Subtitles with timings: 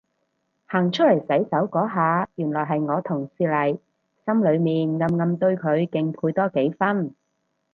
[0.65, 3.77] 行出嚟洗手嗰下原來係我同事嚟，
[4.25, 7.13] 心裏面暗暗對佢敬佩多幾分